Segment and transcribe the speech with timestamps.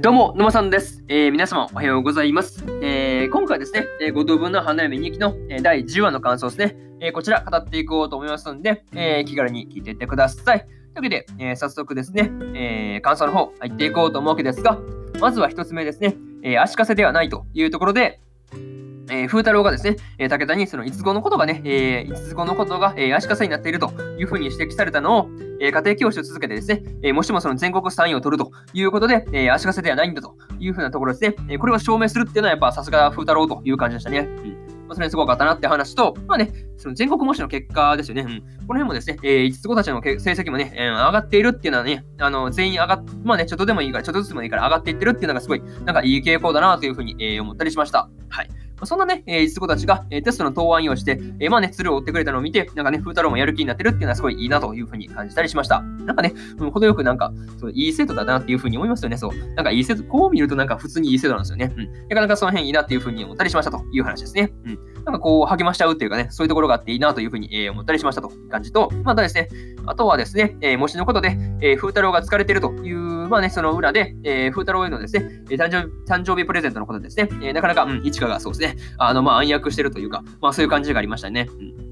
[0.00, 1.02] どうも、沼さんです。
[1.08, 2.64] えー、皆様、おはようございます。
[2.82, 10.60] えー、今回ですね、えー、5等分の花嫁日記の、えー、第10話の感想ですね、えー、こちら語っていこうと思いますので、えー、気軽に聞いていってください。
[10.60, 14.78] というわけで、えー、早速ですね、えー、感想の方入っていこうと思うわけですが、
[15.18, 18.20] まずは1つ目ですね、えー、足かせではないというところで、
[19.10, 25.28] えー、風太郎がですね、えー、武田にその五つ子のことがね、えー、五つ子のことが、えー、足かせになっているというふうに指摘されたのを、
[25.60, 34.20] え、家庭教師を続けてですね、え、もしもその全国3位を取るということで、え、足かせではないんだというふうなところですね、え、これを証明するっていうのはやっぱさすが風太郎という感じでしたね。
[34.20, 38.22] うんまあ、それにすごかったなって話と、まあね、その全国模試の結果ですよね。
[38.22, 48.08] うん、この辺もですね、えー、5つ子たちの成績もね、えー、上がっているっていうのはね、あの、全員上がっ、まあね、ちょっとでもいいから、ちょっとずつでもいいから上がっていってるっていうのがすごい、なんかいい傾向だなというふうに、えー、思ったりしました。
[48.30, 48.48] はい。
[48.84, 55.80] そんなね、えー、子たちが、えー、テストの答案用して、えー、まあね、鶴を追ってくれたのを見て、なんかね、風太郎もやる気になってるっていうのはすごいいいなというふうに感じたりしました。
[55.80, 59.16] なんかね、うん、程よくなんか、そういい生徒だなっていうふうに思いますよね。
[59.16, 59.54] そう。
[59.54, 61.72] なんかいい生徒、こう見るとなんか普通にいい生徒なんですよね。
[61.76, 62.08] うん。
[62.08, 64.52] なかなかその辺いいなっていうふうに思ったりしましたという話ですね。
[64.64, 64.78] うん。
[65.04, 69.48] なんかこう、励ましちゃうっていうかね、そういうところがあっていいなというふうに、えー、思ったりしましたという感じと、またですね、
[69.86, 72.98] あとはですね、えー、模試のことで、えー、風太郎が疲れてるという、
[73.28, 78.67] まあね、その裏で、えー、風太郎へのですね、誕生誕生日プレゼントのことですね、えー、なかなか、うん、一花がそうですね、
[78.98, 81.48] あの、まあ、暗躍してるというか、まあ、そういう感じがありましたね。
[81.60, 81.88] うん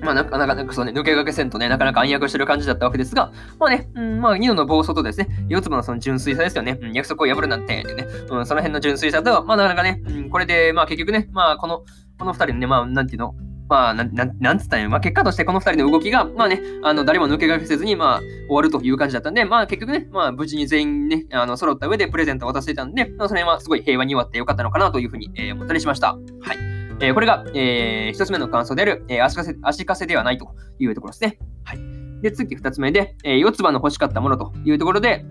[0.00, 11.84] まあ、なかなか、なんかそうね、抜け駆けせんとね、なかなか暗躍してる感じだったわけですが、まあね、うん、まあ、ニノの暴走とですね、四つ葉のその純粋さですよね、うん、約束を破るなんて、ね、うん、その辺の純粋さと、まあ、なかなかね、うん、これで、まあ、結局ね、まあ、この、
[12.18, 13.34] この二人のね、まあ、なんていうの、
[13.68, 26.16] まあ、なななんつったんや、まあ、結果としてこの2人の動きが、まあね、あの誰も抜け駆けせずに、まあ、終わるという感じだったんで、まあ、結局ね、まあ、無事に全員ね、あの揃った上でプレゼントを渡していたんで、まあ、それはすごい平和に終わってよかったのかなというふうに、えー、思ったりしました。
[26.40, 26.78] はい。
[27.00, 31.38] えー、これが、えー、1つ目の感想である、えー、足かせ足かせではないというところですね。
[31.64, 31.78] はい。
[32.22, 35.24] で、次2つ目で、えー、四つ葉の欲しかったものというところで、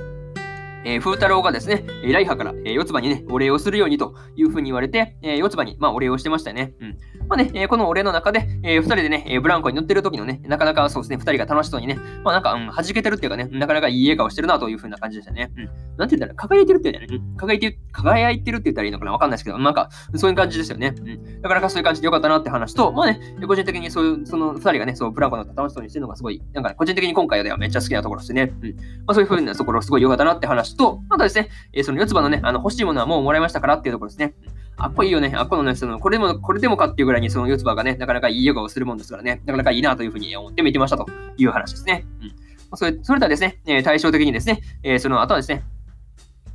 [0.85, 6.73] えー、風太郎がですね、えライハから、えー、四つ葉にね、お礼をするようにというふうに言われて、えー、四つ葉に、まあ、お礼をしてましたね。
[6.79, 6.97] うん。
[7.27, 15.51] まあね、えー、このお礼の中で、えー、二人でね、えー、ブランコに乗ってる時のね、なかなかそうですね、二人が楽しそうにね、まあなんか、うん、弾けてるっていうかね、なかなかいい笑顔してるなというふうな感じでしたね。
[15.57, 15.69] うん。
[15.97, 17.27] なんて言ったら、輝いてるって言うんだよね。
[17.37, 20.95] 輝いて、輝いてるって言ったらいいのかなわかんないですけど、なんか、そういう感じですよね。
[20.97, 21.41] うん。
[21.41, 28.53] なかなかそういう感じでよかったなって話と、まあね、個人的にそういう、その二人がね、そう、ブランコ乗って楽しそうにしてるのがすごい、なんか、ね、個人的に今回ではめっちゃ好きなところですね。
[28.61, 28.69] うん。
[28.69, 34.33] まあそういうふうなところすごい良かったなって話と、またですね、えー、その四つ葉のね、あの、欲しいものはもうもらいましたからっていうところですね。
[34.77, 35.33] あっこいいよね。
[35.35, 41.07] あっこのね、その、これでも、これでもかっていうぐらいにその四つ葉がね、なかなかいい笑顔をするもんですからね、なかなかいいなというふうに思って見てましたと
[41.37, 42.05] いう話ですね。
[42.21, 42.77] うん。
[42.77, 45.63] それそれとはですね、えー、対照的にですね、えー、その後はですね、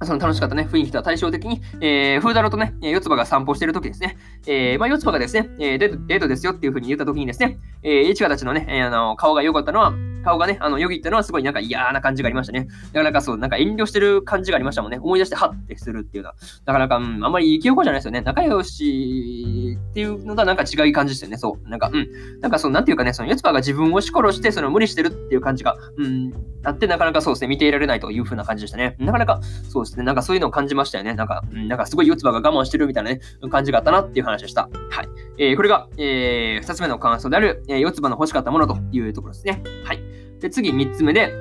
[0.04, 4.16] その楽しかったね、雰囲気とは対照的に、えー、風太郎とね、四つ葉が散歩してるときですね、
[4.46, 12.68] えー、まあ、四つ葉がですね、えー、デートですよっていうふうに言ったときにですね、えー、一花たちのね、えー、あの顔が良かったのは、顔がね、あの、よぎったのはすごいなんか嫌な感じがありましたね。
[12.92, 14.98] なかなかそう、なんか遠慮してる感じがありましたもんね。
[14.98, 16.36] 思い出してハッてするっていうのは。
[16.64, 18.20] なかなか、うん、あんまりいい記憶じゃないですよね。
[18.22, 21.36] 仲良しっていうのとはなんか違い感じですよね。
[21.36, 21.68] そう。
[21.68, 22.40] なんか、うん。
[22.40, 26.32] なんかそう、なんていうかね、その、四つ葉が自分を押し殺して、その、無理してるっていう感じが、うん、
[26.64, 28.96] あって、なかなかそうですね、見ていられないという風な感じでしたね。
[28.98, 31.14] なかなか、そうですね、なんかそういうのを感じましたよね。
[31.14, 34.68] なんか、うん、なんかすごい四つ葉が我慢してるみたいなね、感じがあったなっていう話でした。
[34.90, 35.08] はい。
[35.38, 39.62] えー、これが、えー、二つ目の感想である、えー、四つ葉の欲しかったものというところですね。
[39.84, 40.11] はい。
[40.42, 41.32] で、次3つ目で、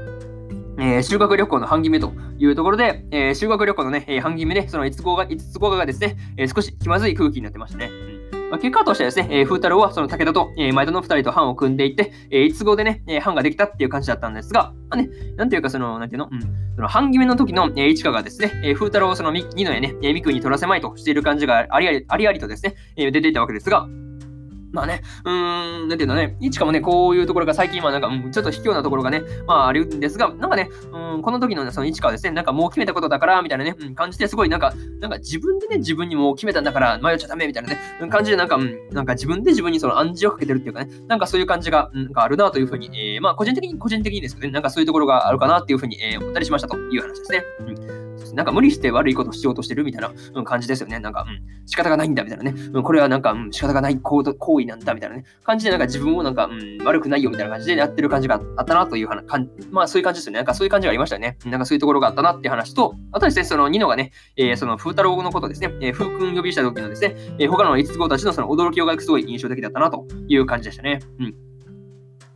[0.78, 7.88] えー、修学旅行の半決めというところで、えー、修学旅行のね、えー、半決めで、その5つ子が、5つ子がですね、えー、少し気まずい空気になってましたね。
[7.88, 8.50] うん。
[8.51, 16.41] まあ、結果としてはですね、えー、風太郎はその武田と、えー、前田の2人と班を組んでいって、えー、5つ子でね、えー、班ができたっていう感じだったんですが、まあね、なんていうか、その、なんていうの、うん、
[16.75, 23.88] その半決めの時の、えー、市川がですね、えー、風太郎をその二のやね、えー、三君に取らせまいとしている感じがありありありありとですね、えー、出ていたわけですが、
[24.71, 47.44] まあね、うーん、なんていうのね、いちかもね、こういうところが最近、はなんか、うん、ちょっと卑怯なところがね、まああるんですが、なんかね、うん、この時のね、そのいちかはですね、なんかもう決めたことだから、みたいなね、うん、感じですごいなんか、なんか自分でね、自分にもう決めたんだから迷っちゃダメみたいなね、うん、感じでなんか、うん、なんか自分で自分にその暗示をかけてるっていうかね、なんかそういう感じが、うん、なんかあるなというふうに、えー、まあ個人的に、個人的にですけどね、なんかそういうところがあるかなっていうふうに、えー、思ったりしましたという話ですね。
[47.59, 48.00] うん
[48.33, 51.00] なんか無理して悪いことしようとしてるみたいな、うん、感じですよね。
[51.00, 52.54] なんか、うん、仕方がないんだみたいなね。
[52.74, 55.25] うん、これはなんか、うん、仕方がない行為なんだみたいなね。
[55.44, 60.38] 感じで、なんか自分をなんか、うん、悪くないよみたいな感じでやってる感じがあったなという話、かんまあそういう感じですよね。
[60.38, 61.38] なんかそういう感じがありましたよね。
[61.45, 71.00] なんかそういうところがあったなっていう話と、あとですね、そのニノがね、えー、その風太郎のことですね、えー、風君呼びした時のですね、えー、他の5つ子たちのその驚きをがすごい印象的だったなという感じでしたね。
[71.19, 71.50] うん。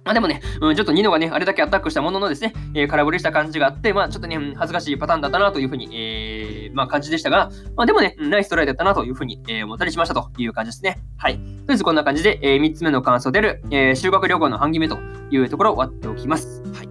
[0.06, 11.00] まあでもね、うん、ちょっとニノがね、あれだけアタックしたもののですね、えー、空振りした感じがあって、まあちょっとね、恥ずかしいパターンだったなというふうに、えー、まあ感じでしたが、まあでもね、ナイストライだったなというふうに、えー、思ったりしましたという感じですね。
[11.18, 11.38] はい。
[11.38, 15.00] とりあえずこんな感じで、えー、3つ目の感想である、えー、修学旅行の半決めと
[15.32, 16.62] いうところを終わっておきます。
[16.72, 16.90] はい。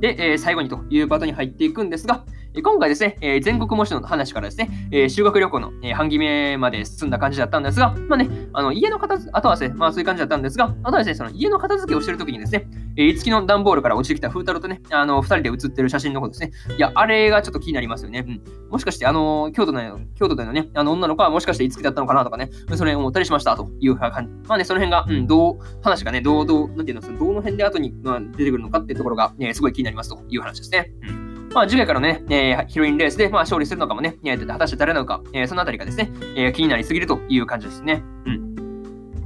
[0.00, 2.24] で、えー、最後にというパートに入っていくんですが、
[2.62, 16.76] 今回ですね、えー、全国模試の話からですね、えー、修学旅行の、えー、半期目まで進んだ感じだったんですが、まあね、あの家の片付あとはですね、まあそういう感じだったんですが、あとはですね、その家の片付けをしてるときにですね、えー、いつきの段ボールから落ちてきた風太郎とね、あの、二人で写ってる写真のことですね。
[16.76, 18.24] いや、あれがちょっと気になりますよね。
[18.26, 18.70] うん。
[18.70, 19.80] もしかして、あの、京都の、
[20.14, 24.48] 京都でのね、あの女の子はもしかしていつきだったのかなとかね、その辺思ったりしましたという感じ。
[24.48, 30.90] まあね、その辺が、うん、どう、話がね、どう、どう、なんていうの、そのどの辺で後に、まあ、出てくるのかっていうところが、ね、すごい気になりますという話ですね。
[31.02, 31.15] うん。
[31.56, 38.02] まあ、次回からね、えー、ヒロインレースで、まあ、勝利するのかもね、えー、果たして誰なのか、えー、そのあたりがですね、えー、気になりすぎるという感じですね。
[38.26, 38.54] うん。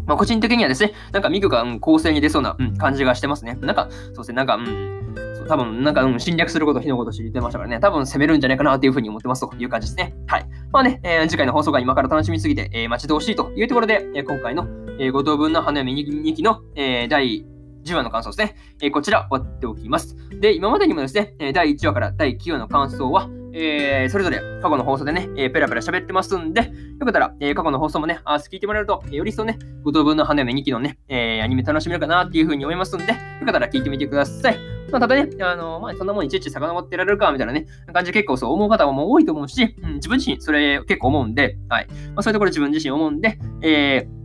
[0.06, 3.59] まあ、個人的にはですね、なんかミクが、うん、構成に出そうな、うん、感じがしてますね。
[3.61, 5.05] なんか、そうですね、なんか、うん、
[5.37, 10.15] そう多分、なんか、うん、侵略すること、火のこと知ってましたからね、多分攻めるんじゃないかなというふうに思ってますという感じですね。
[10.29, 10.47] はい。
[10.71, 14.69] まあね、えー、次回の放送が今から楽しみすぎて、えー、待ち遠しいというところで、えー、今回の、
[15.00, 17.44] えー、5等分の花嫁2期の、えー、第
[17.85, 18.56] 10話の感想ですね。
[18.82, 20.17] えー、こちら終わっておきます。
[20.41, 34.59] で、今までにもですね、第1話から第9話の感想は、えー、それぞれ過去の放送でね、えー、ペラペラ喋ってますんで、よかったら、えー、過去の放送もね、あ聞いてもらえると、えより一層ね、五等分の花嫁2期のね、えー、アニメ楽しめるかなっていうふうに思いますんで、よかったら聞いてみてください。
[34.91, 41.87] まあ、ただね、あのまあ、そんなもんいちいち遡ってられるか、みたいなね、感じで結構そう思う方も多いと思うし、うん、自分自身それ結構思うんで、はい。
[41.88, 44.19] まあ、そういうところ自分自身思うんで、えー、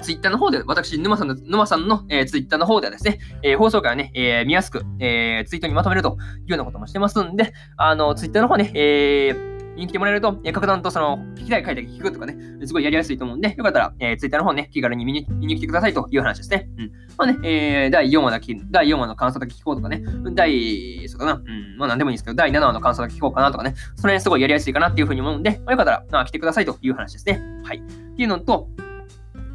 [0.00, 12.36] ツイッターの方で、私、沼さんの、沼さんの、えー、ツイッターの方ではですね、えー、放送回をね、えー、見やすく、えー、ツイートにまとめるというようなこともしてますんで、あの、ツイッターの方ね、えー、見に来てもらえると、えー、格段とその、聞きたい回だけ聞くとかね、
[12.66, 16.68] すごいやりやすいと思うんで、よかったら、えー、ツイッターの方ね、気軽に見に見に来てくださいという話ですね。
[16.78, 16.92] うん。
[17.16, 20.02] まあね、えー、第4話だけ、第4話の感想だけ聞こうとかね、
[20.34, 27.40] 第、そうだな、うん、まあ何でもいいんですけど、第7話の感想だけ聞こうかなとかね、その辺すごいやりやすいかなっていうふうに思うんで、まあ、よかったら、まあ、来てくださいという話ですね。
[27.64, 27.78] はい。
[27.78, 28.68] っていうのと、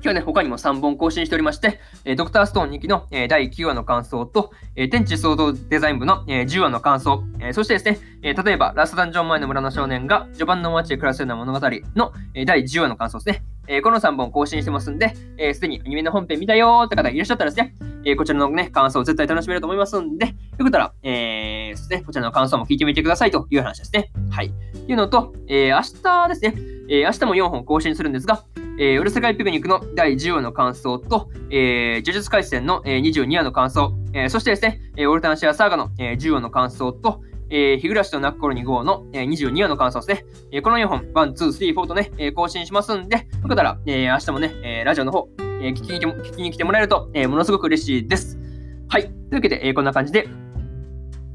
[0.04, 13.46] 今日ね、他にも3本更新しておりまして、えドクターストーン2期の、え第9話の感想と、え天地創造デザイン部の、え10話の感想、えそしてですね、え例えば、ラストダンジョン前の村の少年が序盤の街で暮らすような物語の、え第10話の感想ですね。
[13.68, 17.74] えこの3本更新してますんで、す、えー、にアニメの本編見たよーって方いらっしゃったらですね、
[18.04, 20.34] えこちらのね、感想を絶対楽しめると思いますんで、よ
[20.66, 24.12] かったら、えー、ですね、こちらの感想も聞いてみてくださいという話ですね。
[24.32, 24.48] はい。
[24.48, 26.56] っていうのと、え明日ですね、
[26.90, 28.44] え明日も4本更新するんですが、
[28.80, 40.26] えー、うる世界ピクニックの第10話の感想と、えー、呪術廻戦の、えー、22話の感想、えー、そしてですね、えー、オルタンシアサーガの、えー、10話の感想と、えー、日暮らしと泣く頃に号の、えー、22話の感想ですね。
[40.52, 48.40] えー、この4本、1、2、3、4とね、えー、更新しますんで、よかったら、えー、明日もね、えー、ラジオの方、えー、聞きに聞きに来てもらえると、えー、ものすごく嬉しいです。
[48.88, 49.04] はい。
[49.04, 50.28] というわけで、えー、こんな感じで、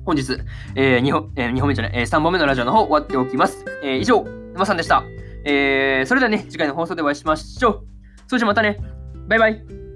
[0.04, 0.36] 本日、
[0.74, 3.64] えー、2本、えー、2本目じゃない、えー、3本目のラジオの方終わっておきます。
[3.84, 4.24] えー、以上、
[4.54, 5.04] 沼さんでした。
[5.44, 7.86] えー、それではね、次回の放送でお会いしましょう。
[8.26, 8.78] それじゃまたね。
[9.28, 9.87] バイバイ。